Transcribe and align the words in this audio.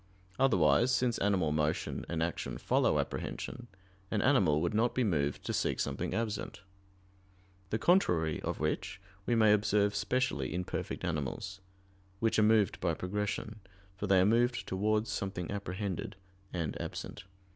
Otherwise, 0.39 0.89
since 0.91 1.19
animal 1.19 1.51
motion 1.51 2.07
and 2.09 2.23
action 2.23 2.57
follow 2.57 2.97
apprehension, 2.97 3.67
an 4.09 4.19
animal 4.23 4.59
would 4.59 4.73
not 4.73 4.95
be 4.95 5.03
moved 5.03 5.43
to 5.43 5.53
seek 5.53 5.79
something 5.79 6.11
absent: 6.11 6.63
the 7.69 7.77
contrary 7.77 8.41
of 8.41 8.59
which 8.59 8.99
we 9.27 9.35
may 9.35 9.53
observe 9.53 9.93
specially 9.93 10.55
in 10.55 10.63
perfect 10.63 11.05
animals, 11.05 11.61
which 12.19 12.39
are 12.39 12.41
moved 12.41 12.79
by 12.79 12.95
progression, 12.95 13.59
for 13.95 14.07
they 14.07 14.19
are 14.19 14.25
moved 14.25 14.65
towards 14.65 15.07
something 15.11 15.51
apprehended 15.51 16.15
and 16.51 16.81
absent. 16.81 17.25